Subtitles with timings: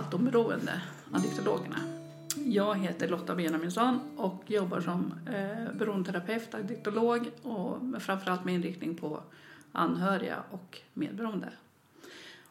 [0.00, 1.76] allt om beroende, Addiktologerna.
[2.36, 9.22] Jag heter Lotta Benjaminsson och jobbar som eh, beroendeterapeut, addiktolog och framförallt med inriktning på
[9.72, 11.52] anhöriga och medberoende.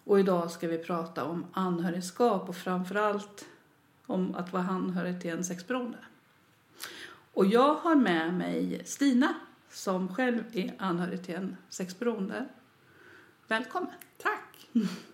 [0.04, 3.46] Och idag ska vi prata om anhörigskap och framförallt
[4.06, 5.98] om att vara anhörig till en sexberoende.
[7.34, 9.34] Och jag har med mig Stina
[9.72, 12.46] som själv är anhörig till en sexberoende.
[13.48, 13.94] Välkommen!
[14.18, 14.68] Tack!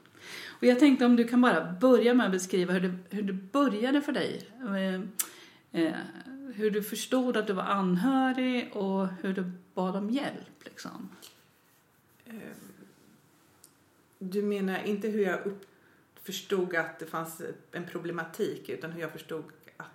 [0.59, 3.33] Och jag tänkte om du kan bara börja med att beskriva hur det, hur det
[3.33, 4.49] började för dig.
[4.61, 5.01] Eh,
[5.81, 5.95] eh,
[6.55, 10.63] hur du förstod att du var anhörig och hur du bad om hjälp.
[10.65, 11.09] Liksom.
[12.25, 12.35] Ehm,
[14.19, 15.65] Du menar inte hur jag upp,
[16.23, 19.43] förstod att det fanns en problematik utan hur jag förstod
[19.77, 19.87] att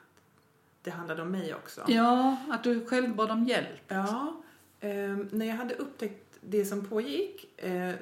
[0.83, 1.85] det handlade om mig också?
[1.89, 3.83] Ja, att du själv bad om hjälp.
[3.89, 4.43] Ja,
[4.81, 7.95] ehm, när jag hade upptäckt det som pågick eh,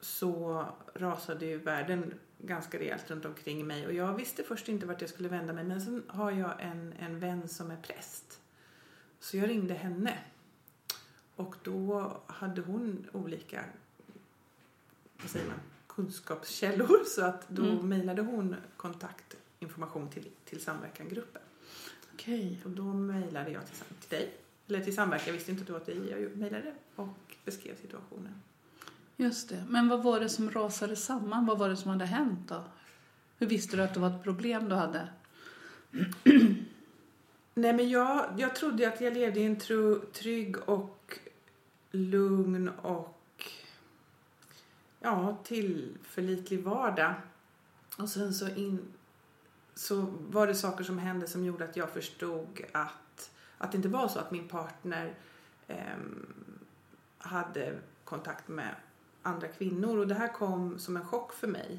[0.00, 5.00] så rasade ju världen ganska rejält runt omkring mig och jag visste först inte vart
[5.00, 8.40] jag skulle vända mig men sen har jag en, en vän som är präst.
[9.20, 10.18] Så jag ringde henne
[11.36, 13.64] och då hade hon olika
[15.20, 17.88] vad säger man, kunskapskällor så att då Mm.
[17.88, 21.42] mejlade hon kontaktinformation till, till samverkangruppen.
[22.14, 22.60] Okej.
[22.64, 24.34] Och då mejlade jag till, till dig,
[24.68, 28.34] eller till samverkan, jag visste inte att det var dig, jag mejlade och beskrev situationen.
[29.20, 29.64] Just det.
[29.68, 31.46] Men vad var det som rasade samman?
[31.46, 32.64] Vad var det som hade hänt då?
[33.38, 35.08] Hur visste du att det var ett problem du hade?
[37.54, 41.18] Nej men jag, jag trodde att jag levde i en tro, trygg och
[41.90, 43.44] lugn och
[45.00, 47.14] ja, tillförlitlig vardag.
[47.98, 48.92] Och sen så, in,
[49.74, 53.88] så var det saker som hände som gjorde att jag förstod att, att det inte
[53.88, 55.14] var så att min partner
[55.68, 55.96] eh,
[57.18, 58.74] hade kontakt med
[59.22, 59.98] andra kvinnor.
[59.98, 61.78] Och det här kom som en chock för mig.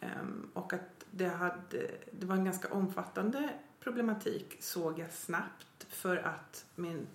[0.00, 6.16] Ehm, och att det, hade, det var en ganska omfattande problematik såg jag snabbt för
[6.16, 7.06] att min,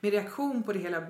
[0.00, 1.06] min reaktion på det hela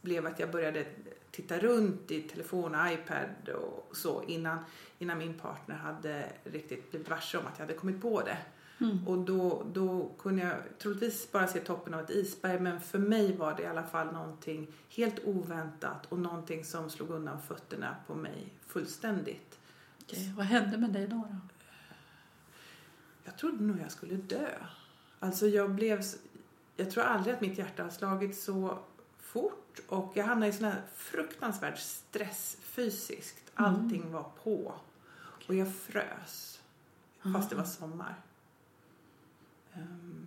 [0.00, 0.86] blev att jag började
[1.30, 4.58] titta runt i telefon och iPad och så innan,
[4.98, 8.38] innan min partner hade riktigt blivit varse om att jag hade kommit på det.
[8.80, 9.08] Mm.
[9.08, 13.36] Och då, då kunde jag troligtvis bara se toppen av ett isberg men för mig
[13.36, 18.14] var det i alla fall någonting helt oväntat och någonting som slog undan fötterna på
[18.14, 19.58] mig fullständigt.
[20.02, 20.32] Okej.
[20.36, 21.16] Vad hände med dig då?
[21.16, 21.36] då?
[23.24, 24.48] Jag trodde nog jag skulle dö.
[25.18, 26.02] Alltså jag blev...
[26.76, 28.78] Jag tror aldrig att mitt hjärta har slagit så
[29.18, 33.52] fort och jag hamnade i sån här fruktansvärd stress fysiskt.
[33.56, 33.74] Mm.
[33.74, 34.74] Allting var på.
[35.48, 36.60] Och jag frös.
[37.34, 38.14] Fast det var sommar.
[39.74, 40.26] Ehm,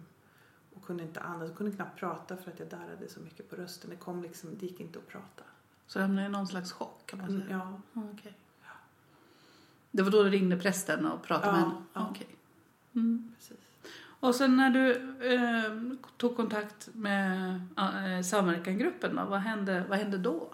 [0.75, 3.55] och kunde inte andas, jag kunde knappt prata för att jag darrade så mycket på
[3.55, 3.89] rösten.
[3.89, 5.43] Det kom liksom, det gick inte att prata.
[5.87, 7.39] Så du hamnade i någon slags chock kan man säga?
[7.41, 7.81] Mm, ja.
[7.93, 8.33] Ja, okej.
[9.91, 11.75] Det var då du ringde prästen och pratade Ja, med henne?
[11.93, 12.07] ja.
[12.11, 12.27] Okej.
[12.95, 13.33] Mm.
[13.37, 13.57] Precis.
[14.19, 14.91] Och sen när du
[15.33, 20.49] eh, tog kontakt med eh, samverkangruppen, vad, hände, vad hände då?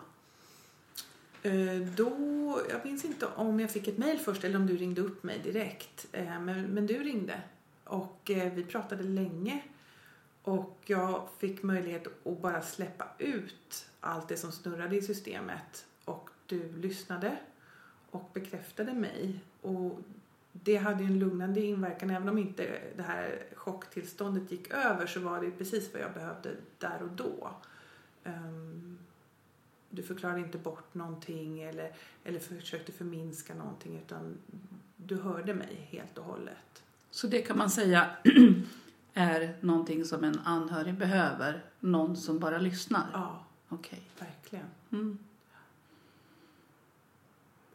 [1.43, 5.01] Eh, Då, jag minns inte om jag fick ett mejl först eller om du ringde
[5.01, 6.07] upp mig direkt.
[6.11, 7.41] Eh, Men, men du ringde
[7.89, 9.63] och eh, vi pratade länge.
[10.41, 15.85] Och jag fick möjlighet att bara släppa ut allt det som snurrade i systemet.
[16.05, 17.37] Och du lyssnade
[18.11, 19.39] och bekräftade mig.
[19.61, 19.99] Och
[20.51, 22.09] det hade ju en lugnande inverkan.
[22.09, 26.55] Även om inte det här chocktillståndet gick över så var det precis vad jag behövde
[26.77, 27.55] där och då.
[28.23, 28.97] Ehm,
[29.89, 34.37] du förklarade inte bort någonting eller, eller försökte förminska någonting utan
[34.95, 36.83] du hörde mig helt och hållet.
[37.11, 38.09] Så det kan man säga
[39.13, 43.09] är någonting som en anhörig behöver, någon som bara lyssnar?
[43.13, 44.01] Ja, Okej.
[44.19, 44.65] verkligen.
[44.91, 45.17] Mm.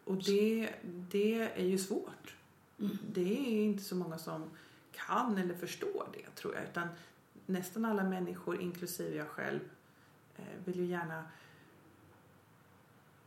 [0.04, 0.70] Och det,
[1.10, 2.36] det är ju svårt.
[2.80, 2.98] Mm.
[3.12, 4.50] Det är inte så många som
[4.92, 6.64] kan eller förstår det tror jag.
[6.64, 6.88] Utan
[7.46, 9.60] nästan alla människor, inklusive jag själv,
[10.36, 11.24] eh, vill ju gärna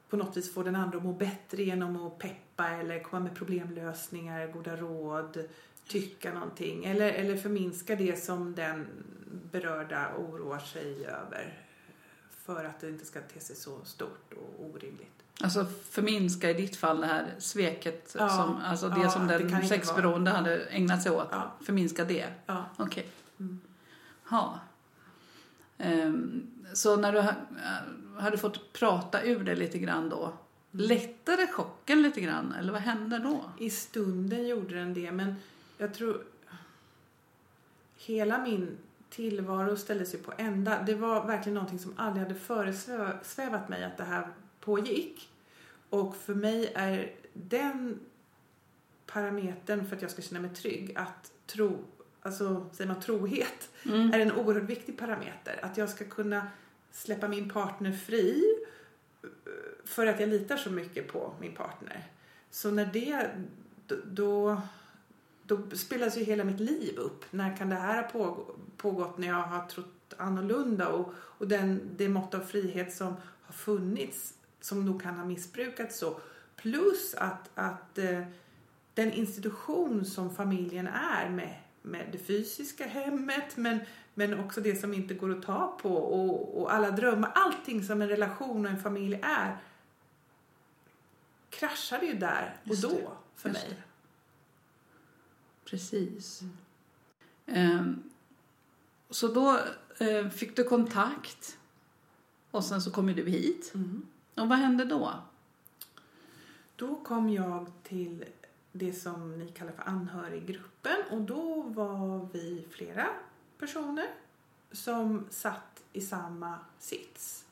[0.10, 3.36] på något vis få den andra att må bättre genom att peppa eller komma med
[3.36, 5.48] problemlösningar, goda råd,
[5.88, 6.86] tycka någonting.
[6.86, 8.88] Eller, eller förminska det som den
[9.51, 11.54] berörda oroar sig över.
[12.45, 15.12] För att det inte ska te sig så stort och orimligt.
[15.44, 19.38] Alltså förminska i ditt fall det här sveket, Ja, som, alltså det ja, som det
[19.38, 21.28] den inte sexberoende vara- hade ägnat sig åt.
[21.31, 21.51] Ja.
[21.62, 22.25] Förminska det.
[22.45, 22.66] Ja.
[22.78, 23.07] Okej.
[23.39, 23.60] Mm.
[24.31, 24.60] Ja.
[25.78, 27.36] Ehm, så när du ha-
[28.19, 30.34] hade fått prata ur det lite grann då,
[30.72, 32.54] lättade chocken lite grann?
[32.60, 33.51] Eller vad hände då?
[33.60, 35.36] I stunden gjorde den det, men
[35.77, 36.24] jag tror...
[38.00, 38.77] Hela min
[39.09, 40.83] tillvaro ställdes ju på ända.
[40.83, 44.27] Det var verkligen någonting som aldrig hade föresvävat mig att det här
[44.59, 45.29] pågick.
[45.89, 48.00] Och för mig är den
[49.06, 50.94] parametern för att jag ska känna mig trygg.
[50.95, 51.77] Att tro,
[52.21, 54.13] alltså säger man trohet, Mm.
[54.13, 55.59] är en oerhört viktig parameter.
[55.62, 56.47] Att jag ska kunna
[56.91, 58.44] släppa min partner fri
[59.24, 59.29] eh,
[59.85, 62.07] för att jag litar så mycket på min partner.
[62.51, 63.29] Så när det,
[64.06, 64.62] då,
[65.47, 67.25] då, då spelas ju hela mitt liv upp.
[67.31, 71.89] När kan det här ha pågå- pågått när jag har trott annorlunda och, och den,
[71.97, 76.19] det mått av frihet som har funnits som nog kan ha missbrukats så.
[76.55, 78.23] Plus att, att eh,
[78.94, 83.79] den institution som familjen är med, med det fysiska hemmet men,
[84.13, 88.01] men också det som inte går att ta på och, och alla drömmar, allting som
[88.01, 89.57] en relation och en familj är
[91.50, 93.77] kraschade ju där och då för mig.
[95.69, 96.41] Precis.
[96.41, 97.77] Mm.
[97.77, 98.03] Ehm,
[99.09, 99.59] så då
[100.05, 101.57] eh, fick du kontakt
[102.51, 103.71] och sen så kom du hit.
[103.75, 104.05] Mm.
[104.35, 105.13] Och vad hände då?
[106.75, 108.25] Då kom jag till
[108.71, 113.07] det som ni kallar för anhöriggruppen och då var vi flera
[113.57, 114.07] personer
[114.71, 117.45] som satt i samma sits.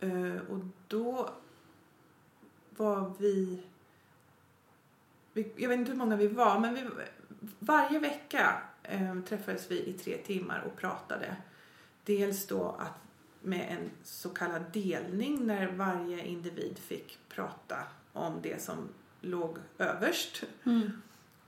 [0.00, 1.30] Eh, Och då
[2.76, 3.62] var vi,
[5.34, 6.80] jag vet inte hur många vi var, men vi,
[7.58, 11.36] varje vecka eh, träffades vi i tre timmar och pratade.
[12.04, 12.98] Dels då att
[13.42, 17.76] med en så kallad delning när varje individ fick prata
[18.12, 18.88] om det som
[19.20, 20.42] låg överst.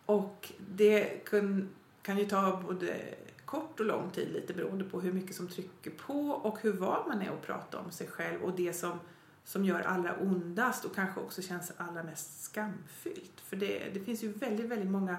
[0.06, 1.68] Och det kun,
[2.02, 2.96] kan ju ta både
[3.44, 7.08] kort och lång tid lite beroende på hur mycket som trycker på och hur van
[7.08, 9.00] man är att prata om sig själv och det som,
[9.44, 13.40] som gör allra ondast och kanske också känns allra mest skamfyllt.
[13.40, 15.16] För det, det finns ju väldigt, väldigt många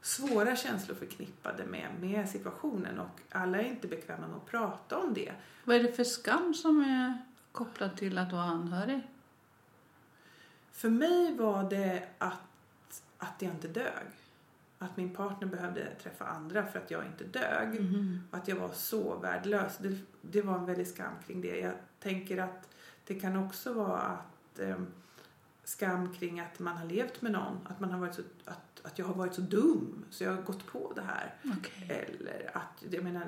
[0.00, 5.14] svåra känslor förknippade med, med situationen och alla är inte bekväma med att prata om
[5.14, 5.32] det.
[5.64, 7.18] Vad är det för skam som är
[7.52, 9.00] kopplad till att vara anhörig?
[10.72, 14.06] För mig var det att, att jag inte dög.
[14.78, 17.80] Att min partner behövde träffa andra för att jag inte dög.
[18.30, 19.78] Och att jag var så värdelös.
[19.78, 21.58] Det, det var en väldig skam kring det.
[21.58, 22.68] Jag tänker att
[23.04, 24.76] det kan också vara att eh,
[25.66, 27.58] skam kring att man har levt med någon.
[27.64, 30.42] Att, man har varit så, att, att jag har varit så dum så jag har
[30.42, 31.34] gått på det här.
[31.58, 31.88] Okej.
[31.90, 33.26] Eller att, jag menar,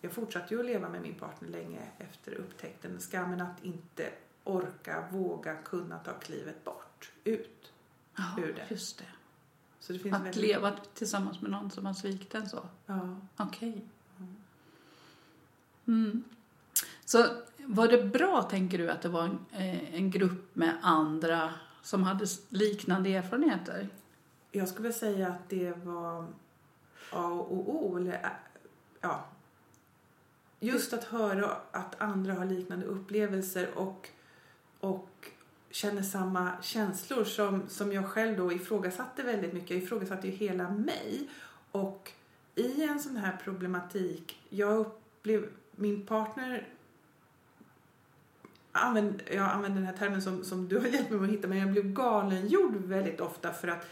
[0.00, 2.98] jag fortsatte ju att leva med min partner länge efter upptäckten.
[3.00, 4.10] Skammen att inte
[4.44, 7.72] orka, våga, kunna ta klivet bort, ut.
[8.16, 8.66] Ja, ur det.
[8.74, 9.04] just det.
[9.80, 12.68] Så det finns Att väldigt- leva tillsammans med någon som har svikit en så.
[12.86, 13.16] Ja.
[13.36, 13.84] Okej.
[15.86, 16.24] Mm.
[17.04, 17.26] Så
[17.70, 21.50] var det bra, tänker du, att det var en, eh, en grupp med andra
[21.82, 23.88] som hade liknande erfarenheter?
[24.50, 26.26] Jag skulle vilja säga att det var
[27.12, 27.96] A och O.
[27.96, 28.32] Eller,
[29.00, 29.24] ja.
[30.60, 34.08] Just att höra att andra har liknande upplevelser och,
[34.80, 35.30] och
[35.70, 39.70] känner samma känslor som, som jag själv då ifrågasatte väldigt mycket.
[39.70, 41.28] Jag ifrågasatte ju hela mig.
[41.72, 42.12] Och
[42.54, 46.68] i en sån här problematik, jag upplev, min partner
[48.72, 51.58] använd, jag använder den här termen som, som du har hjälpt mig att hitta, men
[51.58, 53.86] jag blev galengjord väldigt ofta för att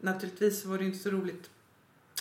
[0.00, 1.50] naturligtvis var det inte så roligt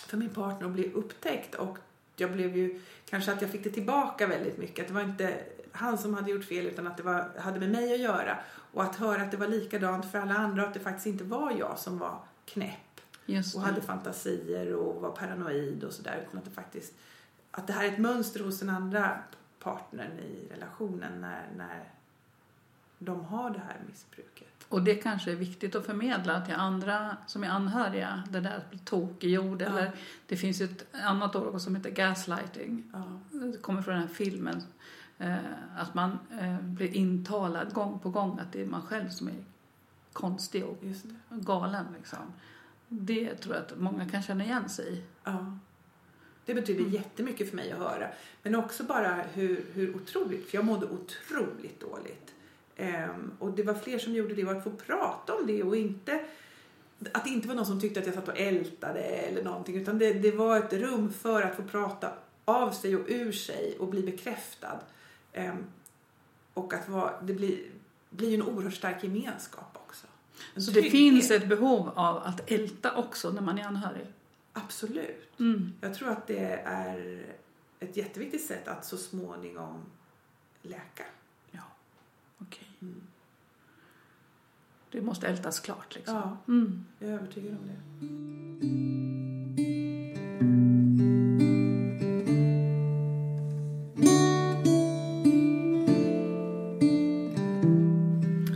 [0.08, 1.78] för min partner att bli upptäckt och
[2.16, 4.82] jag blev ju kanske att jag fick det tillbaka väldigt mycket.
[4.82, 5.40] Att det var inte
[5.72, 8.38] han som hade gjort fel utan att det var, hade med mig att göra.
[8.74, 11.24] Och att höra att det var likadant för alla andra och att det faktiskt inte
[11.24, 13.02] var jag som var knäpp
[13.56, 16.26] och hade fantasier och var paranoid och sådär.
[16.28, 16.94] Utan att det faktiskt,
[17.52, 19.18] att det här är ett mönster hos den andra
[19.60, 21.95] partnern i relationen när, när
[23.00, 24.48] de har det här missbruket.
[24.70, 28.70] Och det kanske är viktigt att förmedla till andra som är anhöriga, det där att
[28.70, 29.62] bli tokiggjord.
[29.62, 29.66] Ja.
[29.66, 29.92] Eller
[30.28, 32.84] det finns ett annat ord som heter gaslighting.
[32.94, 33.20] Ja.
[33.32, 34.64] Det kommer från den här filmen.
[35.18, 35.36] Eh,
[35.78, 39.44] att man eh, blir intalad gång på gång att det är man själv som är
[40.14, 40.78] konstig och
[41.30, 41.86] galen.
[41.98, 42.20] Liksom.
[42.88, 45.04] Det tror jag att många kan känna igen sig i.
[45.24, 45.58] Ja.
[46.46, 46.94] Det betyder Mm.
[46.94, 48.08] jättemycket för mig att höra.
[48.44, 52.35] Men också bara hur, hur otroligt, för jag mådde otroligt dåligt.
[52.76, 55.76] Ehm, och det var fler som gjorde det och att få prata om det och
[55.76, 56.26] inte
[57.14, 60.00] att det inte var någon som tyckte att jag satt och ältade eller någonting utan
[60.00, 62.14] det, det var ett rum för att få prata
[62.46, 64.80] av sig och ur sig och bli bekräftad.
[65.34, 65.64] Ehm,
[66.54, 67.60] och att vara, det blir,
[68.10, 70.08] blir en oerhört stark gemenskap också.
[70.56, 70.92] En Så det trygghet.
[70.92, 74.08] finns ett behov av att älta också när man är anhörig.
[74.54, 75.40] Absolut.
[75.40, 75.74] Mm.
[75.82, 77.26] Jag tror att det är
[77.80, 79.82] ett jätteviktigt sätt att så småningom
[80.62, 81.06] läka.
[81.52, 81.62] Ja,
[82.38, 82.60] okej.
[82.65, 82.65] Mm.
[84.92, 86.16] Det måste ältas klart liksom.
[86.16, 86.86] Ja, Mm.
[87.00, 87.82] jag är övertygad om det.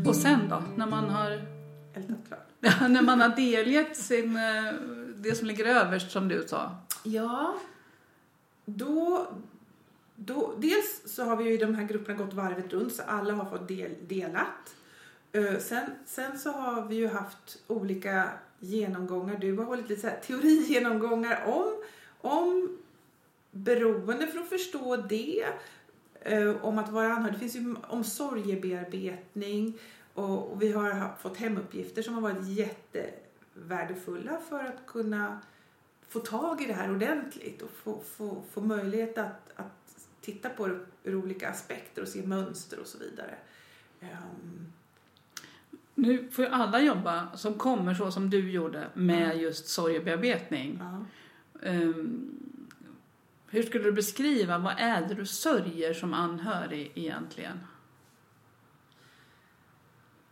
[0.09, 1.31] Och sen då, när man har
[1.93, 2.47] Ältat klart.
[2.59, 4.73] Ja, när man man har delgett sin, eh,
[5.15, 6.71] det som ligger överst som du sa.
[7.03, 7.55] Ja,
[8.65, 9.27] då,
[10.19, 10.53] då...
[10.57, 13.45] Dels så har vi ju i de här grupperna gått varvet runt så alla har
[13.45, 14.75] fått del, delat.
[15.31, 19.37] Eh, sen, sen så har vi ju haft olika genomgångar.
[19.37, 21.83] Du har hållit lite så här teorigenomgångar om,
[22.21, 22.77] om
[23.51, 25.45] beroende för att förstå det.
[26.21, 27.33] Eh, om att vara anhörig.
[27.33, 29.79] Det finns ju om sorgebearbetning.
[30.13, 35.39] Och, och vi har fått hemuppgifter som har varit jättevärdefulla för att kunna
[36.07, 39.78] få tag i det här ordentligt och få, få, få möjlighet att, att
[40.21, 43.35] titta på det ur olika aspekter och se mönster och så vidare.
[44.01, 44.71] Ehm,
[45.95, 50.79] Nu får ju alla jobba som kommer så som du gjorde med just sorgebearbetning.
[50.81, 51.05] ja.
[51.69, 52.35] Ehm,
[53.51, 57.59] hur skulle du beskriva, vad är det du sörjer som anhörig egentligen?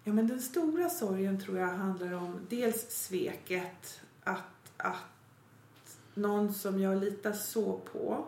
[0.03, 4.01] Ja, men den stora sorgen tror jag handlar om dels sveket.
[4.23, 8.25] Att, att någon som jag litar så på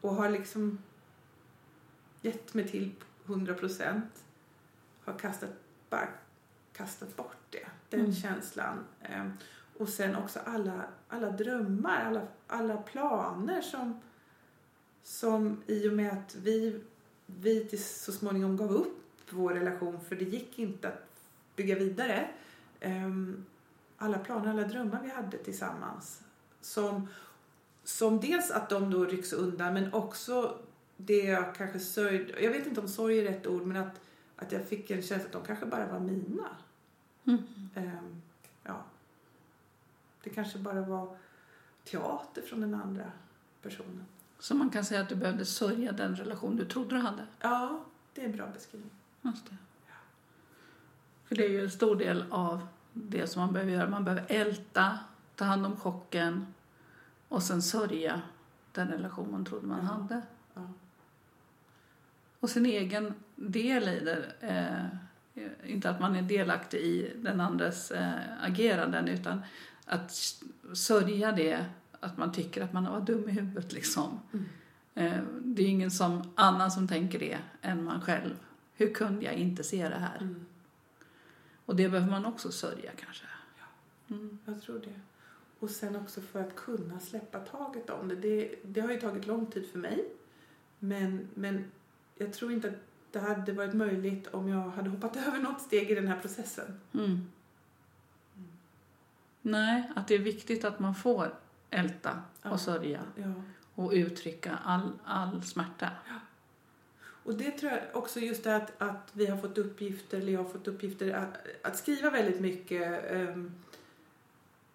[0.00, 0.78] och har liksom
[2.26, 2.90] gett mig till
[3.26, 4.24] 100 procent
[5.04, 5.50] har kastat,
[5.90, 6.08] bara
[6.72, 7.66] kastat bort det.
[7.90, 8.14] Den Mm.
[8.14, 8.78] känslan.
[9.02, 9.32] Ehm,
[9.78, 14.00] Och sen också alla, alla drömmar, alla, alla planer som,
[15.02, 16.80] som i och med att vi,
[17.26, 18.98] vi till så småningom gav upp
[19.30, 21.08] vår relation för det gick inte att
[21.56, 22.28] bygga vidare.
[22.80, 23.44] Ehm,
[23.96, 26.22] alla planer, alla drömmar vi hade tillsammans.
[26.60, 27.08] Som,
[27.84, 30.58] som dels att de då rycks undan men också
[30.96, 34.00] det jag kanske sörjde, jag vet inte om sorg är rätt ord men att,
[34.36, 36.48] att jag fick en känsla att de kanske bara var mina.
[37.24, 37.42] Mm.
[37.74, 38.22] Ehm,
[38.62, 38.84] ja.
[40.22, 41.16] Det kanske bara var
[41.84, 43.12] teater från den andra
[43.62, 44.04] personen.
[44.38, 47.26] Så man kan säga att du behövde sörja den relation du trodde du hade.
[47.40, 47.84] Ja,
[48.14, 48.90] det är en bra beskrivning.
[49.22, 49.56] Just det.
[51.24, 53.88] För det är ju en stor del av det som man behöver göra.
[53.90, 54.98] Man behöver älta,
[55.34, 56.54] ta hand om chocken
[57.28, 58.22] och sen sörja
[58.72, 59.84] den relation man trodde man Ja.
[59.92, 60.22] hade.
[60.54, 60.62] Ja.
[62.40, 64.32] Och sin egen del i det.
[64.40, 65.06] Eh,
[65.64, 69.42] inte att man är delaktig i den andres eh, ageranden utan
[69.84, 70.12] att
[70.72, 71.64] sörja det
[72.00, 74.20] att man tycker att man var dum i huvudet liksom.
[74.32, 74.46] Mm.
[74.94, 78.34] Eh, det är ingen som, annan som tänker det än man själv.
[78.74, 80.18] Hur kunde jag inte se det här?
[80.18, 80.46] Mm.
[81.66, 83.26] Och det behöver man också sörja kanske.
[84.08, 84.38] Mm.
[84.44, 85.00] Jag tror det.
[85.58, 88.14] Och sen också för att kunna släppa taget om det.
[88.14, 90.04] Det, det har ju tagit lång tid för mig.
[90.78, 91.64] Men, men
[92.18, 92.74] jag tror inte att
[93.10, 96.80] det hade varit möjligt om jag hade hoppat över något steg i den här processen.
[96.94, 97.26] Mm.
[99.42, 101.34] Nej, att det är viktigt att man får
[101.70, 102.50] älta Ja.
[102.50, 103.32] och sörja Ja.
[103.74, 105.90] och uttrycka all, all smärta.
[106.98, 110.42] Och det tror jag också just det att, att vi har fått uppgifter, eller jag
[110.42, 113.12] har fått uppgifter att, att skriva väldigt mycket.
[113.12, 113.54] Um,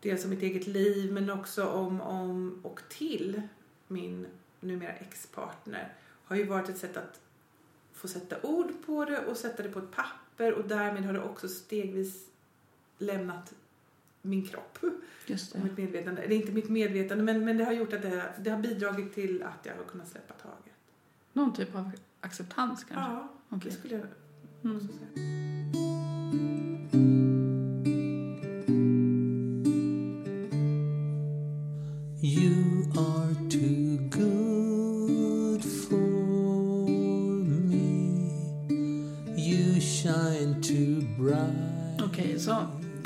[0.02, 3.42] dels om mitt eget liv men också om, om och till
[3.88, 4.28] min
[4.60, 5.94] numera ex-partner.
[6.26, 7.20] Har ju varit ett sätt att
[8.02, 11.22] få sätta ord på det och sätta det på ett papper och därmed har det
[11.22, 12.26] också stegvis
[12.98, 13.54] lämnat
[14.22, 14.80] min kropp
[15.26, 15.64] Just och det.
[15.66, 16.22] mitt medvetande.
[16.28, 19.14] Det är inte mitt medvetande men, men det har gjort att det, det har bidragit
[19.14, 20.74] till att jag har kunnat släppa taget.
[21.34, 21.92] Någon typ av
[22.22, 23.12] acceptans kanske?
[23.12, 23.72] Ja, Okej.
[23.72, 24.06] det skulle jag
[24.64, 24.78] Mm.
[24.78, 25.81] också säga.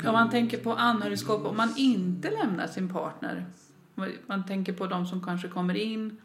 [0.06, 3.46] Om man tänker på anhörigskap, om man inte lämnar sin partner,
[4.26, 6.16] man tänker på de som kanske kommer in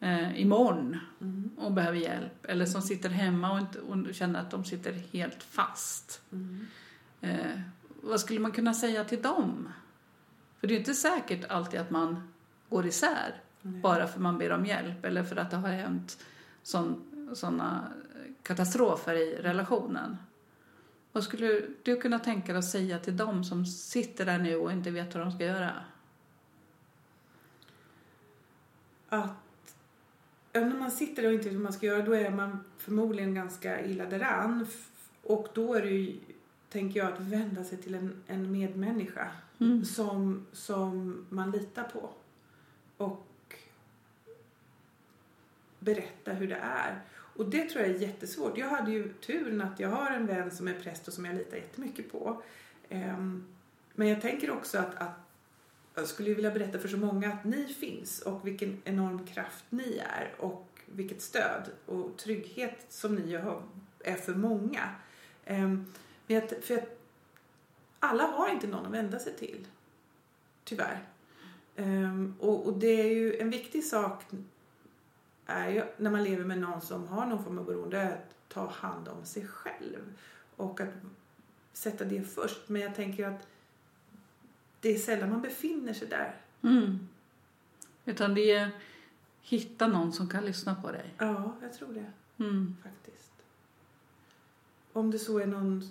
[0.00, 1.50] eh, imorgon Mm.
[1.56, 5.42] och behöver hjälp, eller som sitter hemma och, inte, och känner att de sitter helt
[5.42, 6.20] fast.
[6.32, 6.66] Mm.
[7.20, 7.60] Eh,
[8.02, 9.68] vad skulle man kunna säga till dem?
[10.60, 12.32] För det är inte säkert alltid att man
[12.68, 13.80] går isär Nej.
[13.80, 16.18] bara för man ber om hjälp eller för att det har hänt
[17.32, 17.84] sådana
[18.42, 20.16] katastrofer i relationen.
[21.12, 24.72] Vad skulle du kunna tänka dig att säga till dem som sitter där nu och
[24.72, 25.70] inte vet vad de ska göra?
[29.08, 29.76] Att
[30.52, 33.34] ja, när man sitter och inte vet vad man ska göra då är man förmodligen
[33.34, 34.66] ganska illa däran.
[35.22, 36.20] Och då är det ju,
[36.68, 39.30] tänker jag, att vända sig till en, en medmänniska
[39.62, 39.84] Mm.
[39.84, 42.10] som, som man litar på.
[42.96, 43.56] Och
[45.78, 47.00] berätta hur det är.
[47.36, 48.58] Och det tror jag är jättesvårt.
[48.58, 51.34] Jag hade ju turen att jag har en vän som är präst och som jag
[51.34, 52.42] litar jättemycket på.
[52.88, 53.46] Ehm,
[53.94, 55.20] men jag tänker också att, att
[55.94, 59.98] jag skulle vilja berätta för så många att ni finns och vilken enorm kraft ni
[59.98, 63.62] är och vilket stöd och trygghet som ni har,
[64.04, 64.88] är för många.
[65.44, 65.92] Ehm,
[66.26, 66.84] men jag, för jag,
[67.98, 69.66] alla har inte någon att vända sig till.
[70.64, 71.08] Tyvärr.
[71.76, 74.24] Ehm, och, och det är ju en viktig sak
[75.46, 78.34] är ju när man lever med någon som har någon form av beroende är att
[78.48, 80.14] ta hand om sig själv
[80.56, 80.88] och att
[81.72, 82.68] sätta det först.
[82.68, 83.46] Men jag tänker att
[84.80, 86.40] det är sällan man befinner sig där.
[86.62, 87.08] Mm.
[88.04, 88.70] Utan det är
[89.42, 91.14] hitta någon som kan lyssna på dig.
[91.18, 92.12] Ja, jag tror det
[92.44, 92.76] Mm.
[92.82, 93.32] faktiskt.
[94.92, 95.82] Om det så är någon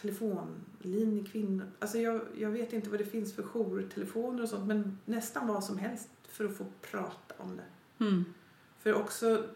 [0.00, 1.70] telefonlinje, kvinnor.
[1.78, 5.64] Alltså jag, jag vet inte vad det finns för jourtelefoner och sånt men nästan vad
[5.64, 7.64] som helst för att få prata om det.
[8.00, 8.24] Mm.
[8.78, 9.46] För också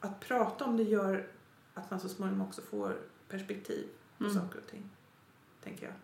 [0.00, 1.26] att prata om det gör
[1.74, 3.86] att man så småningom också får perspektiv
[4.18, 4.36] på Mm.
[4.36, 4.90] saker och ting.
[5.64, 5.94] Tänker jag.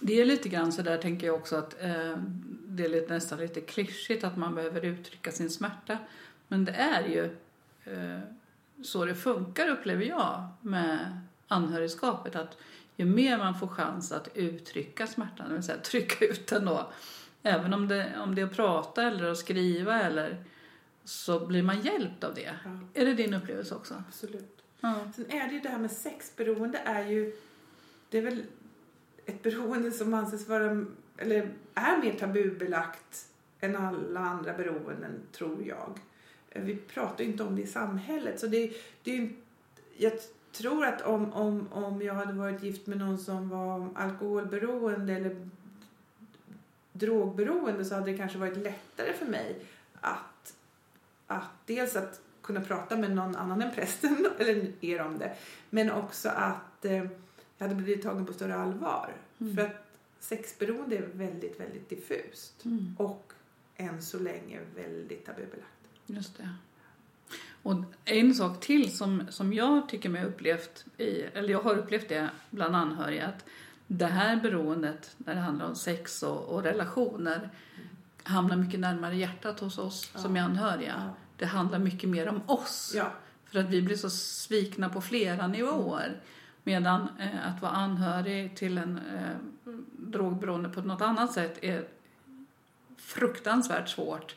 [0.00, 2.16] Det är lite grann så där tänker jag också att eh,
[2.68, 5.98] det är lite, nästan lite klyschigt att man behöver uttrycka sin smärta.
[6.48, 7.24] Men det är ju
[7.84, 8.20] eh,
[8.82, 12.36] så det funkar upplever jag med anhörigskapet.
[12.36, 12.58] Att
[12.96, 16.92] ju mer man får chans att uttrycka smärtan, det vill säga trycka ut den då.
[17.46, 20.44] Även om det, om det är att prata eller att skriva eller
[21.04, 22.54] så blir man hjälpt av det.
[22.64, 24.02] Ja, Är det din upplevelse också?
[24.08, 24.62] absolut.
[24.80, 24.94] Ja.
[25.16, 27.32] Sen är det ju det här med sexberoende är ju,
[28.10, 28.42] det är väl
[29.26, 30.84] ett beroende som anses vara,
[31.16, 33.28] eller är mer tabubelagt
[33.60, 35.98] än alla andra beroenden, tror jag.
[36.54, 38.72] Vi pratar ju inte om det i samhället, så det,
[39.02, 39.32] det är ju,
[39.96, 40.12] jag
[40.52, 45.50] tror att om, om, om jag hade varit gift med någon som var alkoholberoende eller
[46.94, 49.60] drogberoende så hade det kanske varit lättare för mig
[50.00, 50.54] att,
[51.26, 55.36] att dels att kunna prata med någon annan än prästen eller er om det.
[55.70, 57.04] Men också att eh,
[57.58, 59.12] jag hade blivit tagen på större allvar.
[59.38, 59.56] Mm.
[59.56, 59.86] För att
[60.20, 62.64] sexberoende är väldigt, väldigt diffust.
[62.64, 62.96] Mm.
[62.98, 63.32] Och
[63.76, 65.68] än så länge väldigt tabubelagt.
[66.06, 66.48] Just det.
[67.62, 72.08] Och en sak till som, som jag tycker mig upplevt, i, eller jag har upplevt
[72.08, 73.44] det bland anhöriga, att
[73.86, 77.50] det här beroendet när det handlar om sex och, och relationer
[78.22, 80.20] hamnar mycket närmare hjärtat hos oss Ja.
[80.20, 80.94] som är anhöriga.
[81.06, 81.14] Ja.
[81.36, 82.92] Det handlar mycket mer om oss.
[82.96, 83.12] Ja.
[83.44, 86.20] För att vi blir så svikna på flera nivåer.
[86.64, 91.84] Medan eh, att vara anhörig till en eh, drogberoende på något annat sätt är
[92.98, 94.36] fruktansvärt svårt.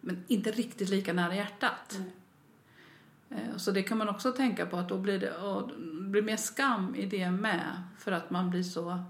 [0.00, 1.98] Men inte riktigt lika nära hjärtat.
[3.28, 3.40] Nej.
[3.50, 5.34] Eh, Så det kan man också tänka på att då blir det
[6.10, 7.82] blir mer skam i det med.
[7.98, 9.04] För att man blir så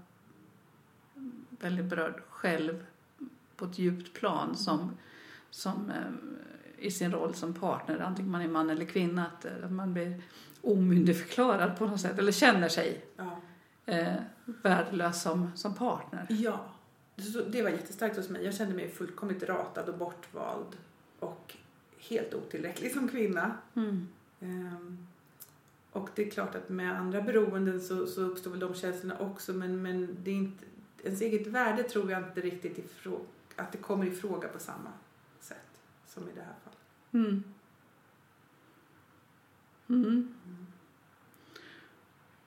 [1.49, 2.85] väldigt berörd själv
[3.55, 4.97] på ett djupt plan som,
[5.49, 9.51] som eh, i sin roll som partner, antingen man är man eller kvinna, att, eh,
[9.63, 10.21] att man blir
[10.61, 13.41] omyndigförklarad på något sätt eller känner sig Ja.
[13.85, 14.13] eh,
[14.45, 16.25] värdelös som, som partner.
[16.29, 16.59] Ja,
[17.51, 18.45] det var jättestarkt hos mig.
[18.45, 20.77] Jag kände mig fullkomligt ratad och bortvald
[21.19, 21.55] och
[21.99, 23.57] helt otillräcklig som kvinna.
[23.75, 24.07] Mm.
[24.39, 25.07] Ehm,
[25.91, 29.53] och det är klart att med andra beroenden så, så uppstår väl de känslorna också
[29.53, 30.65] men, men det är inte,
[31.03, 33.21] ens eget värde tror jag inte riktigt ifrå,
[33.55, 34.89] att det kommer i fråga på samma
[35.39, 35.57] sätt
[36.07, 36.79] som i det här fallet.
[37.13, 37.43] Mm.
[39.89, 40.35] Mm.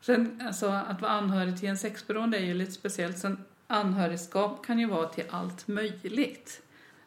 [0.01, 3.19] Sen, alltså, att vara anhörig till en sexberoende är ju lite speciellt.
[3.19, 6.63] Sen, anhörigskap kan ju vara till allt möjligt.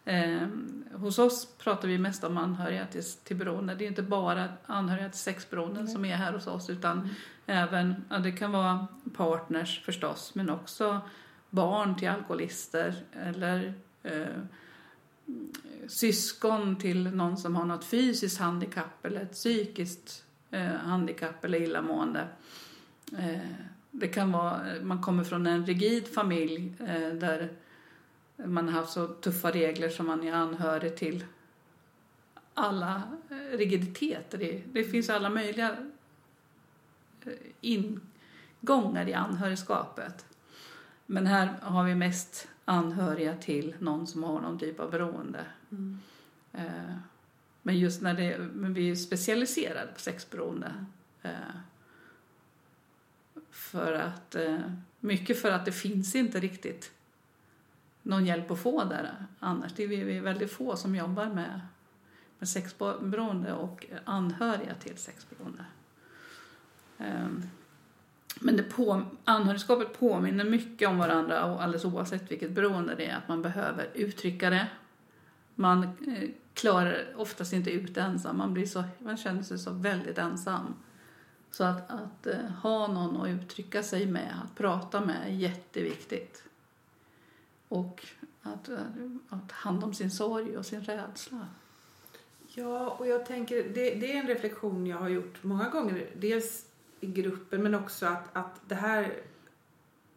[0.08, 0.48] Eh,
[0.94, 3.76] hos oss pratar vi mest om anhöriga till, till beroende.
[3.76, 5.94] Det är inte bara anhöriga till sexberoende Nej.
[5.94, 7.10] som är här hos oss utan Mm.
[7.46, 11.02] även, ja, det kan vara partners förstås, men också
[11.50, 14.26] barn till alkoholister eller eh,
[15.88, 22.28] syskon till någon som har något fysiskt handikapp eller ett psykiskt eh, handikapp eller illamående.
[23.18, 23.50] Eh,
[23.92, 27.50] det kan vara, man kommer från en rigid familj eh, där
[28.46, 31.26] man har haft så tuffa regler som man är anhörig till
[32.54, 33.02] alla
[33.52, 34.38] rigiditeter.
[34.38, 35.78] Det, det finns alla möjliga
[37.26, 40.26] eh, ingångar i anhörigskapet.
[41.06, 45.46] Men här har vi mest anhöriga till någon som har någon typ av beroende.
[45.72, 46.00] Mm.
[46.54, 46.96] Eh,
[47.62, 50.86] Men just när det, men vi är specialiserade på sexberoende.
[51.22, 51.32] Eh,
[53.52, 54.36] För att,
[55.00, 56.92] mycket för att det finns inte riktigt
[58.08, 59.74] någon hjälp att få där annars.
[59.76, 61.62] Det är vi är väldigt få som jobbar med,
[62.40, 65.66] med sexberoende och anhöriga till sexberoende.
[66.98, 67.44] Ehm,
[68.40, 73.18] men det på, anhörigskapet påminner mycket om varandra och alldeles oavsett vilket beroende det är
[73.18, 74.68] att man behöver uttrycka det.
[75.56, 78.38] Man eh, klarar oftast inte ut det ensam.
[78.38, 80.74] Man, blir så, man känner sig så väldigt ensam.
[81.52, 86.47] Så att, att eh, ha någon att uttrycka sig med, att prata med är jätteviktigt.
[87.68, 88.06] Och
[88.42, 88.70] att,
[89.30, 91.48] att hand om sin sorg och sin rädsla.
[92.48, 96.10] Ja, och jag tänker, det, det är en reflektion jag har gjort många gånger.
[96.16, 96.66] Dels
[97.00, 99.14] i gruppen men också att, att det här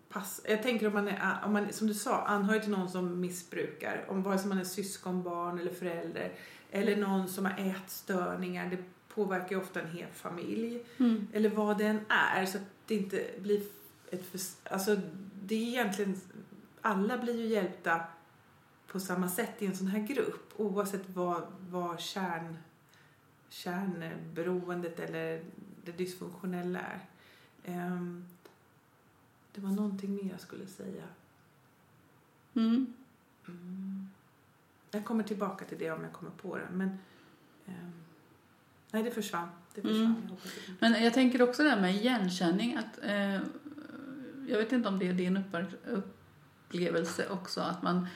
[0.08, 3.20] pass, jag tänker om man är, om man, som du sa, anhörig till någon som
[3.20, 6.32] missbrukar, om vare sig man är syskon, barn eller förälder,
[6.70, 8.78] eller någon som har ätstörningar, det
[9.14, 11.28] påverkar ju ofta en hel familj, Mm.
[11.32, 13.62] eller vad det än är, så att det inte blir
[14.10, 14.24] ett,
[14.64, 14.96] alltså
[15.42, 16.20] det är egentligen,
[16.82, 18.00] alla blir ju hjälpta
[18.86, 22.58] på samma sätt i en sån här grupp, oavsett vad, vad kärn,
[23.48, 25.44] kärnberoendet eller
[25.84, 27.00] det dysfunktionella är.
[27.64, 28.24] Ehm,
[29.52, 31.04] det var någonting mer jag skulle säga.
[32.54, 32.94] Mm.
[33.48, 34.08] Mm.
[34.90, 36.68] Jag kommer tillbaka till det om jag kommer på det.
[36.72, 36.98] Men,
[37.66, 37.92] ehm,
[38.90, 39.48] nej, det försvann.
[39.74, 40.04] Det försvann.
[40.04, 40.28] Mm.
[40.28, 42.76] Jag det- Men jag tänker också det här med igenkänning.
[42.76, 43.34] Att, eh,
[44.48, 45.76] jag vet inte om det är din uppar-
[46.70, 47.60] upplevelse också.
[47.60, 48.06] Att man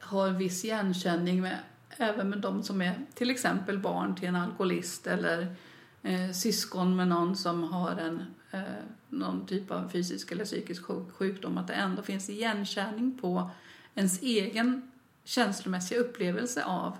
[0.00, 1.58] har viss igenkänning med,
[1.96, 5.56] även med de som är till exempel barn till en alkoholist eller
[6.02, 8.62] eh, syskon med någon som har en, eh,
[9.08, 11.58] någon typ av fysisk eller psykisk sjukdom.
[11.58, 13.50] Att det ändå finns igenkänning på
[13.94, 14.90] ens egen
[15.24, 16.96] känslomässiga upplevelse av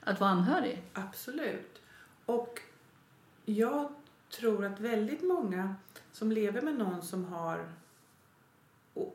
[0.00, 0.82] att vara anhörig.
[0.92, 1.80] Absolut.
[2.26, 2.60] Och
[3.44, 3.92] jag
[4.30, 5.74] tror att väldigt många
[6.12, 7.66] som lever med någon som har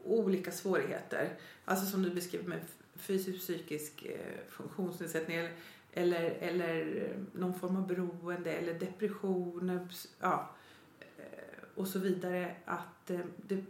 [0.03, 1.33] olika svårigheter,
[1.65, 2.59] alltså som du beskriver med
[2.95, 5.51] fysisk psykisk eh, funktionsnedsättning eller,
[5.93, 9.81] eller, eller eh, någon form av beroende eller depression eh,
[10.19, 10.49] ja,
[11.75, 13.11] och så vidare, att,
[13.47, 13.63] det,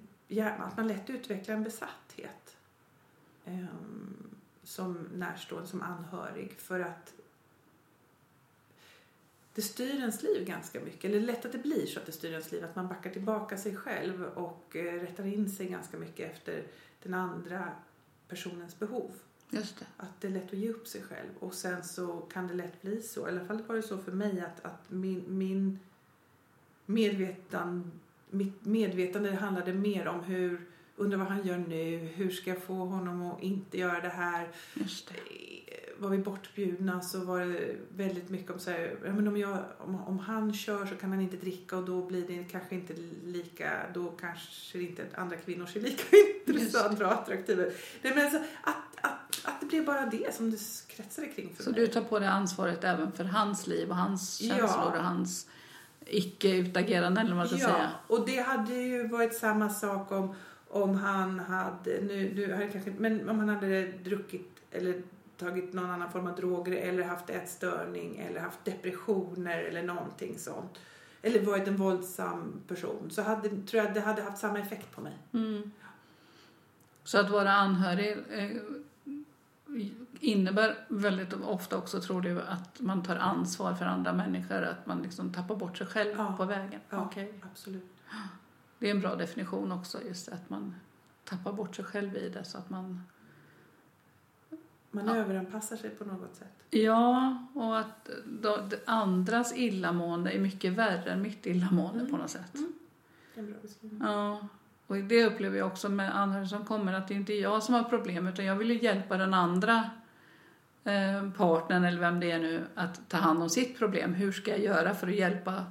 [0.57, 2.57] att man lätt utvecklar en besatthet
[3.45, 7.13] ehm, som närstående, som anhörig för att
[9.57, 11.05] det styr ens liv ganska mycket.
[11.05, 12.63] Eller lätt att det blir så att det styr ens liv.
[12.63, 16.63] Att man backar tillbaka sig själv och eh, rättar in sig ganska mycket efter
[17.03, 17.71] den andra
[18.27, 19.11] personens behov.
[19.49, 19.85] Just det.
[19.97, 21.29] Att det är lätt att ge upp sig själv.
[21.39, 24.11] Och sen så kan det lätt bli så, i alla fall var det så för
[24.11, 25.79] mig, att, att min, min
[26.85, 27.91] medvetan,
[28.29, 30.61] mitt medvetande handlade mer om hur,
[30.97, 34.47] undrar vad han gör nu, hur ska jag få honom att inte göra det här.
[34.73, 35.13] Just det.
[35.99, 39.57] var vi bortbjudna så var det väldigt mycket om så här, ja, men om, jag,
[39.77, 42.93] om, om han kör så kan han inte dricka och då blir det kanske inte
[43.25, 46.03] lika, då kanske inte andra kvinnor ser lika
[46.45, 47.75] intressanta och attraktiva ut.
[48.01, 50.57] Nej, men alltså, att, att, att det blev bara det som det
[50.87, 51.79] kretsade kring för Så mig.
[51.79, 54.55] du tar på dig ansvaret även för hans liv och hans Ja.
[54.55, 55.47] känslor och hans
[56.05, 57.89] icke-utagerande eller vad man ska ja, säga.
[58.07, 60.35] och det hade ju varit samma sak om,
[60.69, 65.01] om han hade, nu, nu hade kanske, men om han hade druckit eller
[65.37, 70.79] tagit någon annan form av droger eller haft ätstörning eller haft depressioner eller någonting sånt.
[71.21, 75.01] Eller varit en våldsam person så hade, tror jag det hade haft samma effekt på
[75.01, 75.17] mig.
[75.33, 75.71] Mm.
[77.03, 78.51] Så att vara anhörig eh,
[80.19, 85.01] innebär väldigt ofta också, tror du, att man tar ansvar för andra människor, att man
[85.01, 86.33] liksom tappar bort sig själv Ja.
[86.37, 86.81] på vägen.
[86.89, 87.05] Ja.
[87.05, 87.33] Okej.
[87.51, 87.91] Absolut.
[88.79, 90.75] Det är en bra definition också, just att man
[91.23, 93.01] tappar bort sig själv i det så att man
[94.91, 95.15] Man Ja.
[95.15, 96.53] överanpassar sig på något sätt.
[96.69, 102.11] Ja, och att då, det andras illamående är mycket värre än mitt illamående Mm.
[102.11, 102.51] på något sätt.
[102.53, 102.59] Det
[103.39, 104.01] är en bra beskrivning.
[104.05, 104.47] Ja,
[104.87, 107.73] och det upplever jag också med anhöriga som kommer, att det inte är jag som
[107.73, 109.89] har problem, utan jag vill ju hjälpa den andra
[110.83, 114.13] eh, partnern, eller vem det är nu, att ta hand om sitt problem.
[114.13, 115.65] Hur ska jag göra för att hjälpa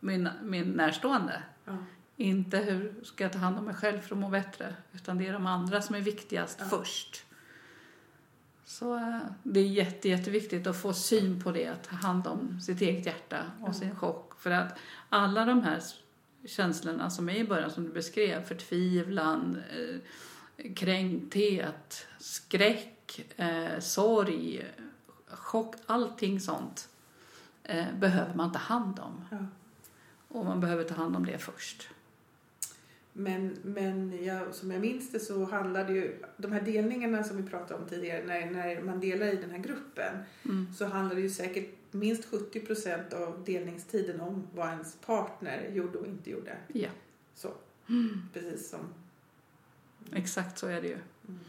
[0.00, 1.42] min, min närstående?
[1.64, 1.76] Ja.
[2.16, 5.26] Inte hur ska jag ta hand om mig själv för att må bättre, utan det
[5.26, 6.66] är de andra som är viktigast Ja.
[6.66, 7.24] först.
[8.64, 12.60] Så eh, det är jätte, jätteviktigt att få syn på det, att ta hand om
[12.60, 13.72] sitt eget hjärta och Ja.
[13.72, 14.40] sin chock.
[14.40, 15.82] För att alla de här
[16.46, 20.00] känslorna som är i början, som du beskrev, förtvivlan, eh,
[20.74, 24.66] kränkthet, skräck, eh, sorg,
[25.28, 26.88] chock, allting sånt
[27.62, 29.24] eh, behöver man ta hand om.
[29.30, 29.36] Ja.
[30.28, 31.88] Och man behöver ta hand om det först.
[33.16, 37.42] Men, men jag, som jag minns det så handlade ju de här delningarna som vi
[37.50, 40.74] pratade om tidigare, när, när man delar i den här gruppen, Mm.
[40.74, 46.06] så handlade ju säkert minst 70 procent av delningstiden om vad ens partner gjorde och
[46.06, 46.56] inte gjorde.
[46.72, 46.88] Ja,
[47.34, 47.52] Så,
[48.32, 48.80] precis som...
[50.12, 50.98] exakt så är det ju.
[51.28, 51.40] Mm.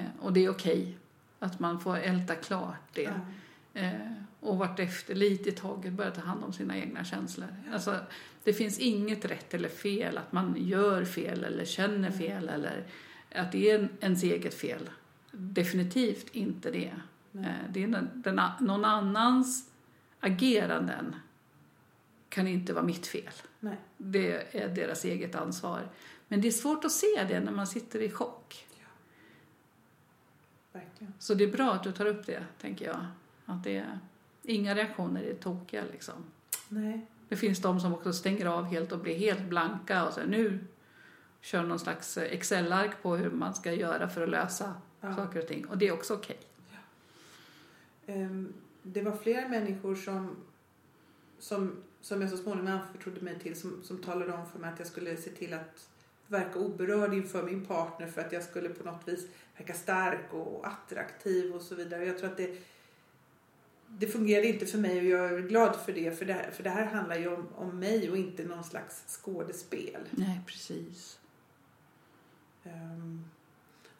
[0.00, 0.98] Eh, och det är okej
[1.38, 3.02] att man får älta klart det.
[3.72, 3.80] Ja.
[3.80, 7.48] Eh, och vartefter, lite i taget, börja ta hand om sina egna känslor.
[7.72, 7.96] Alltså,
[8.44, 12.84] det finns inget rätt eller fel, att man gör fel eller känner fel eller
[13.34, 14.90] att det är en- ens eget fel.
[15.32, 16.94] Definitivt inte det.
[17.30, 17.44] Nej.
[17.50, 19.70] Eh, det är den, den, någon annans
[20.20, 21.16] ageranden
[22.28, 23.32] kan inte vara mitt fel.
[23.60, 23.76] Nej.
[23.96, 25.88] Det är deras eget ansvar.
[26.28, 28.66] Men det är svårt att se det när man sitter i chock.
[30.72, 31.12] Verkligen.
[31.18, 33.06] Så det är bra att du tar upp det, tänker jag.
[33.46, 33.98] Att det är,
[34.42, 36.14] inga reaktioner är tokiga liksom.
[36.68, 37.06] Nej.
[37.34, 40.58] Det finns de som också stänger av helt och blir helt blanka och så nu
[41.40, 45.16] kör någon slags Excel-ark på hur man ska göra för att lösa Ja.
[45.16, 45.66] saker och ting.
[45.66, 46.38] Och det är också okej.
[48.06, 50.36] Ehm, Det var flera människor som,
[51.38, 54.78] som, som jag så småningom anförtrodde mig till som, som talade om för mig att
[54.78, 55.88] jag skulle se till att
[56.26, 60.66] verka oberörd inför min partner för att jag skulle på något vis verka stark och
[60.66, 62.04] attraktiv och så vidare.
[62.04, 62.58] Jag tror att det,
[63.88, 66.62] det fungerade inte för mig och jag är glad för det för det här, för
[66.62, 70.00] det här handlar ju om, om mig och inte någon slags skådespel.
[70.10, 71.18] Nej, precis.
[72.64, 73.24] Ehm,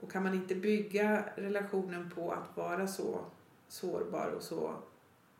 [0.01, 3.25] och kan man inte bygga relationen på att vara så
[3.69, 4.75] sårbar och så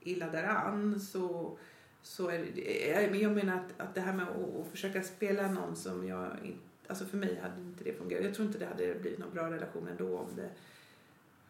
[0.01, 1.59] illa däran så,
[2.03, 5.03] så är det, jag- men jag menar att, att det här med att, att försöka
[5.03, 8.25] spela någon som jag inte, alltså för mig hade inte det fungerat.
[8.25, 10.51] Jag tror inte det hade blivit någon bra relation ändå om det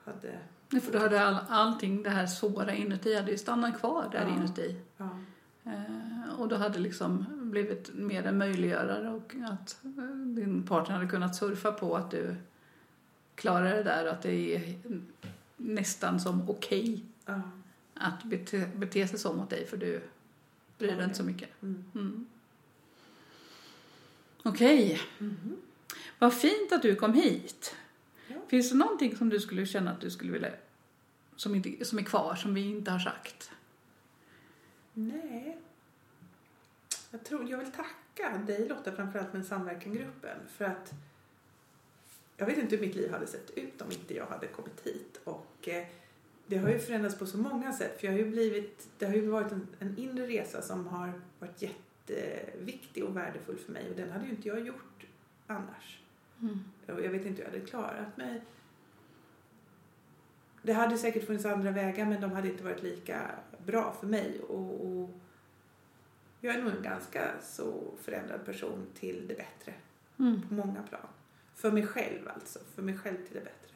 [0.04, 0.38] hade,
[0.80, 4.37] för då hade all, allting det här svåra inuti hade ju stannat kvar där Ja.
[4.37, 4.76] inuti.
[4.96, 5.08] ja,
[5.66, 11.08] Eh, och då hade liksom blivit mer en möjliggörare och att eh, din partner hade
[11.08, 12.37] kunnat surfa på att du
[13.34, 14.74] klarar det där och att det är
[15.56, 17.40] nästan som okej ja.
[17.94, 20.02] att bete, bete sig så mot dig för du
[20.78, 21.62] bryr dig inte så mycket.
[21.62, 21.84] Mm.
[21.94, 22.26] Mm.
[24.42, 25.56] Okej, Mhm.
[26.18, 27.74] vad fint att du kom hit.
[28.54, 30.50] Finns det någonting som du skulle känna att du skulle vilja
[31.36, 33.50] som, inte, som är kvar, som vi inte har sagt?
[34.92, 35.58] Nej.
[37.10, 40.92] Jag, tror, jag vill tacka dig Lotta framförallt med samverkangruppen för att
[42.36, 45.20] jag vet inte hur mitt liv hade sett ut om inte jag hade kommit hit
[45.24, 45.86] och eh,
[46.46, 49.14] det har ju förändrats på så många sätt för jag har ju blivit, det har
[49.14, 53.96] ju varit en, en inre resa som har varit jätteviktig och värdefull för mig och
[53.96, 55.06] den hade ju inte jag gjort
[55.46, 56.03] annars.
[56.42, 56.64] Mm.
[56.86, 58.42] Jag vet inte hur jag hade klarat mig.
[60.62, 63.30] Det hade säkert funnits andra vägar men de hade inte varit lika
[63.66, 64.40] bra för mig.
[64.40, 65.10] Och, och
[66.40, 69.74] jag är nog en ganska så förändrad person till det bättre
[70.18, 70.42] Mm.
[70.48, 71.06] på många plan.
[71.54, 72.58] För mig själv alltså.
[72.74, 73.70] För mig själv till det bättre.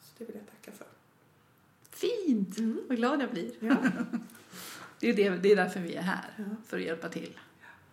[0.00, 0.86] Så det vill jag tacka för.
[1.90, 2.58] Fint!
[2.58, 2.80] Mm.
[2.88, 3.52] Vad glad jag blir.
[3.60, 3.76] Ja.
[5.00, 6.44] Det är, det, det är därför vi är här, Ja.
[6.66, 7.38] för att hjälpa till.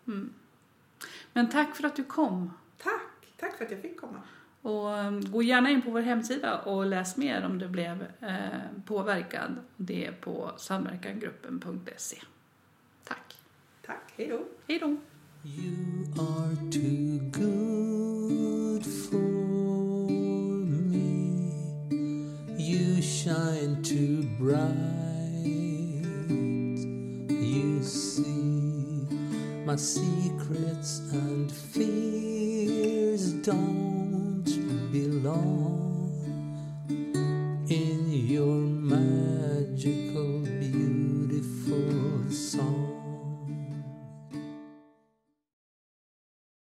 [0.08, 0.34] Mm.
[1.34, 2.54] Men tack för att du kom.
[3.54, 3.58] Tack!
[3.58, 4.22] För att jag fick komma.
[4.62, 8.60] Och um, gå gärna in på vår hemsida och läs mer om du blev eh,
[8.86, 9.56] påverkad.
[9.78, 12.18] Det är på samverkangruppen.se.
[13.04, 13.38] Tack.
[13.86, 14.46] Tack, hej då!
[14.68, 14.98] Hej då!
[15.46, 19.18] You are too good for
[20.66, 21.52] me.
[22.58, 24.64] You shine too bright.
[27.30, 28.33] You see
[29.66, 34.44] my secrets and fears don't
[34.92, 35.83] belong